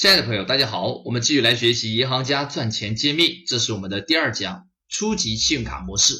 [0.00, 6.14] 亲爱的朋友，大家好，我们继续来学习银行家赚钱揭秘，这是我们的第二讲初级信用卡模式。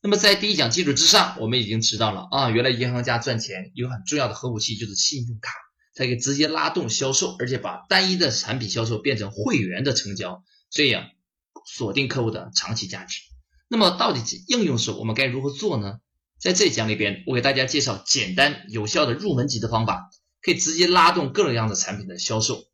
[0.00, 5.52] 那么在第一讲基础之上，我们已经知道了啊，原来银行家赚钱有很重要的核武器就是信用卡，
[5.94, 11.04] 它可以直接拉动销售，而且把单一的产品销售变成会员的成交，这样
[11.64, 13.20] 锁定客户的长期价值。
[13.68, 16.00] 那么到底应用时我们该如何做呢？
[16.40, 20.10] 在这一讲里边，我给大家介绍简单有效的入门级的方法，
[20.42, 22.64] 可以直接拉动各种各样的产品的销售。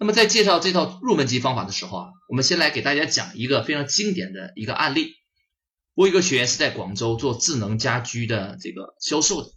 [0.00, 5.12] 那么在介绍这套入门级方法的时候啊，我们先来给大家讲一个非常经典的一个案例。
[5.94, 9.50] 我有一个学员是在广州做智能家居的这个销售的。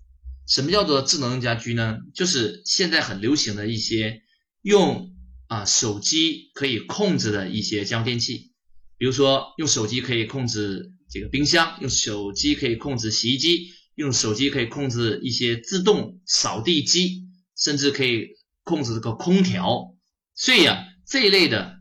[0.46, 2.00] 什么叫做智能家居呢？
[2.14, 4.22] 就是现在很流行的一些
[4.62, 5.14] 用
[5.48, 8.52] 啊手机可以控制的一些家用电器，
[8.98, 18.28] 比如说用手机可以控制这个冰箱，用手机可以控制洗衣机，用手机可以控制一些自动扫地机，甚至可以
[18.66, 19.93] 控制这个空调。
[20.36, 21.78] 所以啊，这一类的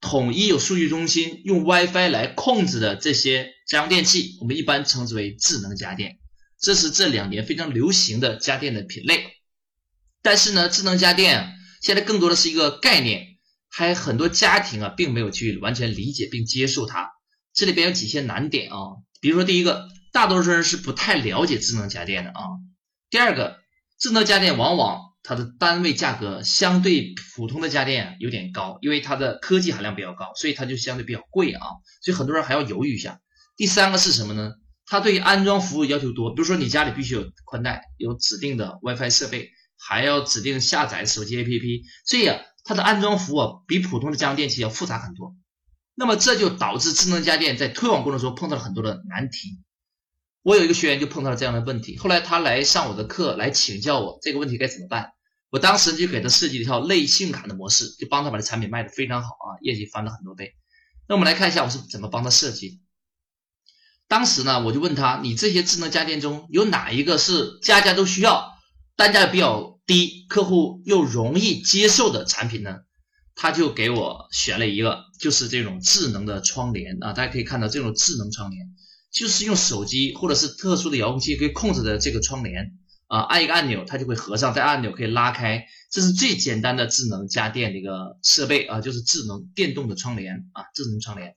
[0.00, 6.18] 统一有数据中心用 WiFi 来控制的这些家用电器，我们一般称之为智能家电。
[6.60, 9.26] 这是这两年非常流行的家电的品类。
[10.22, 13.26] 但是呢，智能家电啊，现在更多的是一个概念，
[13.68, 17.10] 还很多家庭啊，并没有去完全理解并接受它。
[17.52, 18.76] 这里边有几些难点啊，
[19.20, 22.40] 比如说第一个，大多数人是不太了解智能家电的啊。
[23.10, 23.58] 第二个，
[23.98, 25.07] 智能家电往往。
[25.22, 31.66] 它的单位价格相对普通的家电有点高，因为它的科技含量比较高，所以它就相对比较贵啊。
[32.02, 33.20] 所以很多人还要犹豫一下。
[33.56, 34.52] 第三个是什么呢？
[34.86, 45.36] 它对于安装服务要求多，比如说你家里必须有宽带，有指定的 WiFi 设备，还要指定下载手机 APP，所以啊，它的安装服务比普通的家用电器要复杂很多。
[45.94, 49.58] 那么这就导致智能家电在推广过程中碰到了很多的难题。
[50.48, 55.12] 我有一个学员就碰到了这样的问题，后来他来上我的课来请教我这个问题该怎么办。
[55.50, 60.54] 我当时就给他设计了一套类信用卡的模式，就帮他把这产品卖的非常好啊，业绩翻了很多倍。
[61.06, 62.76] 那我们来看一下我是怎么帮他设计的。
[64.06, 68.54] 当时呢，我就问他：你这些智能家电中有哪一个是家家都需要、
[68.96, 72.78] 单价比较低、客户又容易接受的产品呢？
[73.34, 77.12] 他就给我选了一个，就是这种智能的窗帘啊。
[77.12, 78.66] 大家可以看到，这种智能窗帘
[79.10, 82.78] 就是用手机或者是特殊的遥控器可以控制的这个窗帘。
[83.06, 85.64] 啊，按一个按钮，它就会合上；再按钮可以拉开。
[85.90, 91.34] 这是最简单的智能家电的一个设备啊，就是智能电动的窗帘啊，智能窗帘。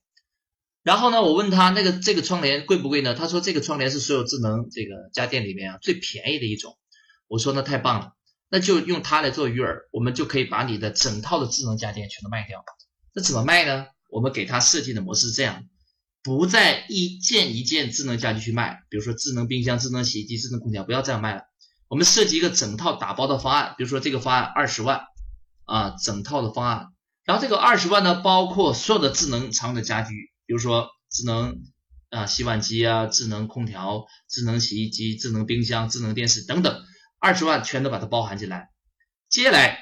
[0.83, 3.13] 然后呢，我问他那个这个窗帘贵不贵呢？
[3.13, 6.77] 他说这个窗帘是所有智能这个家电里面啊最便宜的一种。
[7.29, 8.15] 我说那太棒了，
[8.49, 12.65] 那就用它来做鱼饵，我们就可以把你的整套的智能家电全都卖掉。
[13.13, 13.85] 那怎么卖呢？
[14.09, 15.63] 我们给他设计的模式是这样：
[16.23, 21.43] 不再一件一件智能家居去卖，比如说智能冰箱、智能洗衣机、智能空调，不要这样卖了。
[21.87, 25.01] 我们设计一个整套打包的方案，比如说这个方案二十万
[25.65, 26.87] 啊，整套的方案。
[27.23, 30.09] 然后这个二十万呢，包括所有的智能常用的家居，
[30.45, 31.61] 比如说智能
[32.09, 36.81] 啊洗碗机啊、智能空调、智能洗衣机、智能冰箱、智能电视等等，
[37.19, 38.69] 二十万全都把它包含进来。
[39.29, 39.79] 接下来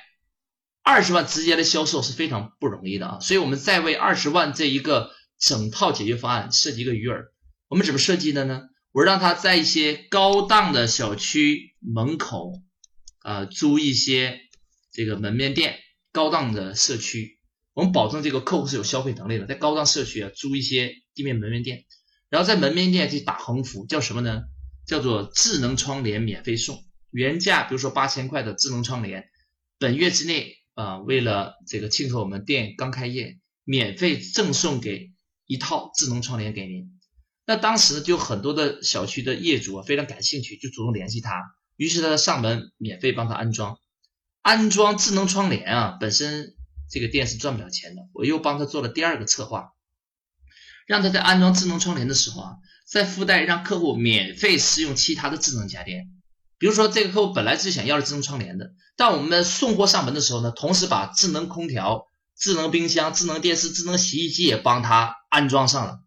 [0.83, 7.25] 二十万直接的销售是非常不容易的啊，所以我们再为二十万这一个整套解决方案设计一个鱼饵。
[7.67, 8.63] 我们怎么设计的呢？
[8.91, 12.53] 我让他在一些高档的小区门口，
[13.19, 14.39] 啊，租一些
[14.91, 15.77] 这个门面店，
[16.11, 17.39] 高档的社区，
[17.73, 21.85] 我们保证这个客户是有消费能力的，在高档社区啊，租一些地面门面店，
[22.29, 24.43] 然后在门面店去打横幅，叫什么呢？
[24.87, 29.29] 叫做智能窗帘免费送，原价比如说八千块的智能窗帘，
[29.77, 35.11] 本月之内啊，为了这个庆贺我们店刚开业，免费赠送给
[35.49, 36.91] 一套智能窗帘给您。
[37.43, 41.33] 那当时，就很多的小区的业主啊非常感兴趣，就主动联系他，
[41.75, 43.79] 于是他上门免费帮他安装。
[44.43, 46.53] 安装智能窗帘啊，本身
[46.87, 48.03] 这个店是赚不了钱的。
[48.13, 49.71] 我又帮他做了第二个策划，
[50.85, 56.05] 让他在安装智能窗帘的时候啊，再附带让客户免费试用其他的智能家电。
[56.59, 62.08] 比如说这个客户本来是想要的智能窗帘的，但我们送货上门的时候呢，同时把智能空调、
[62.39, 65.99] 智能冰箱、智能电视、智能洗衣机也帮他安装上了。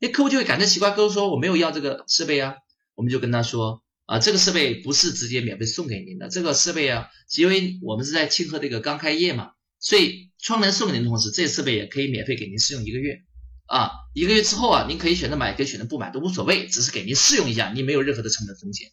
[0.00, 2.54] 那客户就会感到奇怪，客户说我没有要这个设备啊，
[2.94, 9.50] 我们就跟他说啊，这个设备不是直接免费送给您的，这个设备啊，因为我们是在庆贺这个刚开业嘛，
[9.80, 13.22] 所以窗帘送给您的同时，这设备也可以免费给您试用一个月
[13.66, 18.92] 啊，一个月之后啊，您可以选择买，可以选择不买都无所谓，只是给您试用一下，您没有任何的成本风险，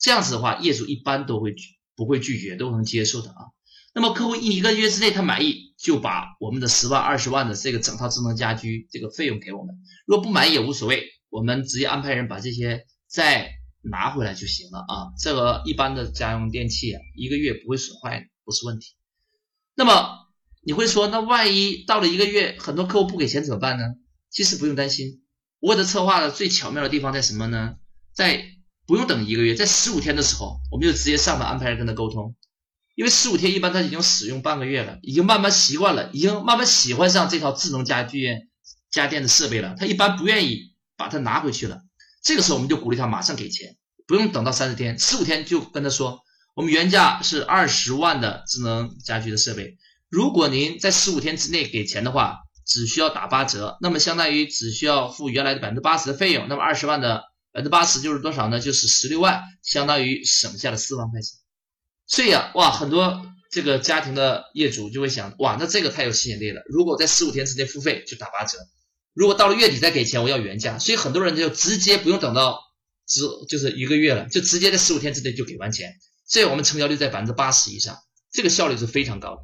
[0.00, 1.54] 这样子的话，业主一般都会
[1.94, 3.52] 不会拒绝，都能接受的啊。
[3.94, 9.76] 那么客户一一个月之内他满意，就把我们的十万、二十万的这个整套智能家居这个费用给我们。
[10.06, 15.12] 如果不满意也无所谓，我们直接安排人把这些再拿回来就行了啊。
[15.20, 18.96] 这个一般的家用电器啊，一个月不会损坏，不是问题。
[19.76, 20.26] 那么
[20.62, 23.84] 你会说，那万一到了一个月，很多客户不给钱怎么办呢？
[24.30, 25.22] 其实不用担心，
[25.60, 27.76] 我的策划的最巧妙的地方在什么呢？
[28.12, 28.44] 在
[28.84, 32.34] 不用等一个月，在十五天的时候，我们就直接上门安排人跟他沟通，
[32.98, 38.26] 因为十五天一般他已经使用半个月了，已经慢慢习惯了，已经慢慢喜欢上这套智能家居
[38.90, 41.80] 家电的设备了，他一般不愿意把它拿回去了。
[42.24, 43.76] 这个时候我们就鼓励他马上给钱，
[44.08, 46.22] 不用等到三十天，十五天就跟他说，
[46.56, 49.76] 我们原价是二十万的智能家居的设备，
[50.08, 57.22] 如果您在十五天之内给钱的话，只需要打八折，那么相当于只需要付原来的百分之八十的费用，那么二十万的。
[57.50, 58.60] 百分之八十就是多少呢？
[58.60, 61.38] 就是十六万，相当于省下了四万块钱。
[62.08, 66.62] 所以啊，哇，很多这个家庭的业主就会想，哇，那这个太有吸引力了。
[66.66, 68.58] 如果在十五天之内付费就打八折，
[69.14, 70.78] 如果到了月底再给钱，我要原价。
[70.78, 72.58] 所以很多人就直接不用等到
[73.06, 75.92] 只就是一个月了，就直接在十五天之内就给完钱。
[76.26, 77.96] 所以我们成交率在百分之八十以上，
[78.32, 79.42] 这个效率是非常高的。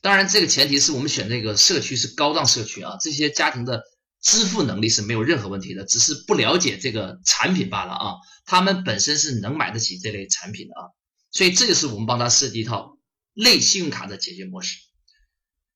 [0.00, 3.82] 当然，这个前提是我们选这个社区是高档社区啊，这些家庭的。
[4.22, 8.14] 支付能力是没有任何问题的，只是不了解这个产品罢了啊。
[8.46, 10.88] 他们本身是能买得起这类产品的啊，
[11.34, 12.96] 所以这就是我们帮他设计一套
[13.34, 14.78] 类信用卡的解决模式。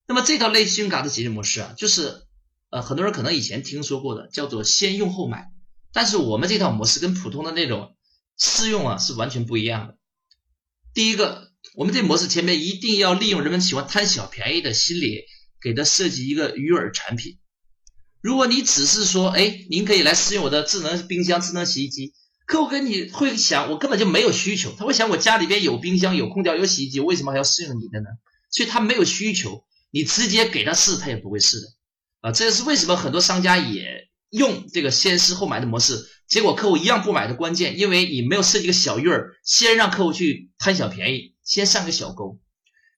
[0.06, 2.22] 那么这套类信用卡的解决模式啊，就是
[2.70, 5.50] 呃很多人可能以前听说过的，叫做先用后买。
[5.92, 7.96] 但是我们这套模式跟普通的那种
[8.38, 9.98] 试用啊是完全不一样的。
[10.94, 15.24] 第一个，我们这模式前面一定要利用人们喜欢贪小便宜的心理，
[15.60, 17.38] 给他设计一个鱼饵产品。
[18.20, 22.14] 如果你只是说，哎，您可以来试用我的智能冰箱、智能洗衣机，
[22.48, 28.06] 客户跟你会想，我根本就没有需求，他会想，我家里边有冰箱、有空调、有洗衣机，为什么还要试用你的呢？
[28.50, 31.66] 所以他没有需求，你直接给他试，他也不会试的，
[32.22, 42.40] 啊，这也是为什么很多商家也用这个先试后买的模式，结果客户一样不买的关键，因为你没有设计个小鱼儿，先让客户去贪小便宜，先上个小钩，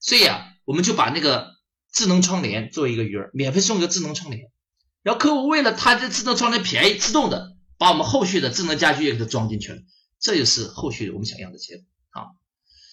[0.00, 1.49] 所以啊，我们就把那个
[1.93, 4.44] 智能窗帘作为一个鱼儿，免费送一个智能窗帘。
[5.03, 9.81] 然后客户为了他这智能窗帘便宜，自动的把我们后续的智能家居也给它装进去了，
[10.21, 12.27] 这就是后续我们想要的结果啊。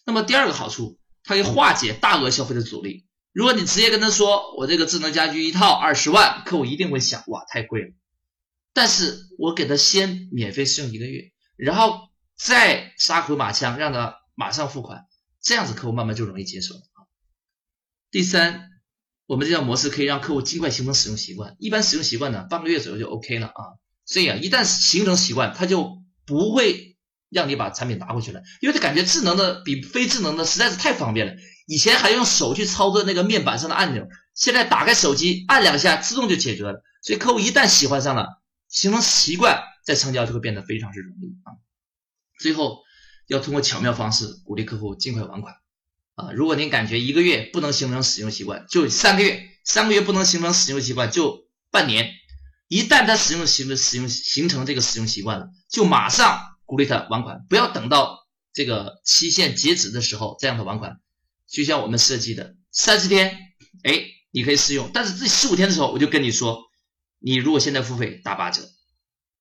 [0.05, 3.05] 那么第二个好处，它可以化解大额消费的阻力。
[3.33, 7.93] 如果你直接跟他说我这个智能家居一套二十万，客户一定会想哇太贵了。
[8.71, 15.05] 但是我给他先免费试用一个月，然后再杀回马枪让他马上付款，
[15.41, 17.03] 这样子客户慢慢就容易接受了啊。
[18.09, 18.71] 第三。
[19.25, 23.75] 我们这套模式可以让客户尽快形成使用习惯，一般使用习惯呢，半个月左右就 OK 了啊。
[24.07, 26.97] 所以啊，一旦形成习惯，他就不会
[27.29, 31.33] 让你把产品拿回去了，因为他感觉智能的比非智能的实在是太方便了。
[31.67, 36.81] 以前还用手去操作那个面板上的按钮，现在打开手机按两下，自动就解决了。
[37.03, 41.59] 所以客户一旦喜欢上了，形成习惯，再成交就会变得非常之容易啊。
[42.39, 42.79] 最后
[43.27, 45.55] 要通过巧妙方式鼓励客户尽快还款。
[46.15, 52.09] 啊，如果您感觉一个月不能形成使用习惯，就三个月；三个月不能形成使用习惯，就半年。
[52.67, 58.19] 一旦他使用习使用形成这个使用习惯了，就马上鼓励他还款，不要等到
[58.53, 60.99] 这个期限截止的时候再让他还款。
[61.47, 63.37] 就像我们设计的三十天，
[63.83, 66.63] 哎，你可以试用，但是这十五天的时候，我就跟你说，
[67.19, 68.61] 你如果现在付费打八折。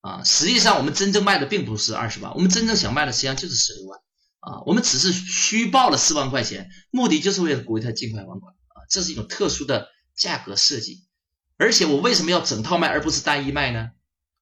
[0.02, 3.98] 啊，实际上我们真正卖的并不是二十万，我们真正想卖的实际上就是十六万。
[4.38, 11.05] 啊，我们只是虚报了四万块钱，目的就是为了鼓励他尽快还款啊，这是一种特殊的价格设计。
[11.56, 13.90] 而且我为什么要整套卖而不是单一卖呢？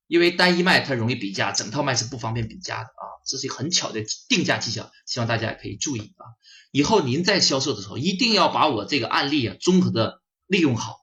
[0.06, 6.24] 因为单一卖它容易比价，整套卖是不方便比价的啊，这是一个很巧的定价技巧，希望大家也可以注意啊。
[6.72, 11.02] 以后您在销售的时候，一定要把我这个案例啊综合的利用好。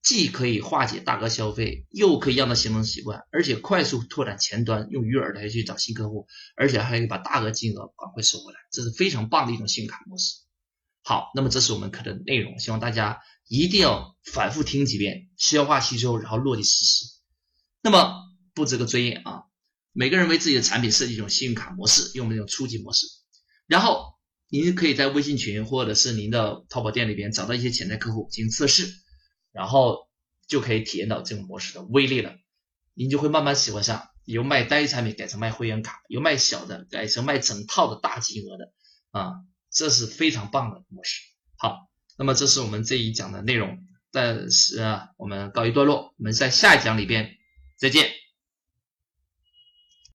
[0.00, 10.36] 既可以化解大额消费，又可以让他形成习惯，而且快速拓展前端，用鱼饵来去找新客户，而且还可以把大额金额赶快收回来，这是非常棒的一种信用卡模式。
[11.02, 17.06] 好，那么这是我们课的内容，希望大家一定要反复听几遍，消化吸收，然后落地实施。
[17.82, 18.14] 那么
[18.54, 19.42] 布置个作业啊，
[19.92, 23.06] 每个人为自己的产品设计一种信用卡模式，用我们这种初级模式，
[23.66, 24.14] 然后
[24.48, 28.88] 您可以在微信群或者是您的淘宝店里边找到一些潜在客户进行测试。
[29.50, 30.06] 然后
[30.46, 32.36] 就可以体验到这种模式的威力了，
[32.94, 38.72] 您就会慢慢喜欢上，由卖单一产品改成卖会员卡，由卖小的改成卖整套的大金额的，
[39.10, 39.32] 啊，
[39.72, 41.22] 这是非常棒的模式。
[41.56, 41.87] 好，
[42.18, 43.78] 那么这是我们这一讲的内容，
[44.10, 47.36] 但是啊，我们告一段落，我们在下一讲里边
[47.78, 48.10] 再见。